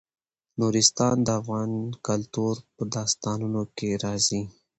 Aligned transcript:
نورستان 0.59 1.15
د 1.23 1.29
افغان 1.39 1.71
کلتور 2.07 2.55
په 2.75 2.83
داستانونو 2.95 3.61
کې 3.77 3.89
راځي. 4.03 4.41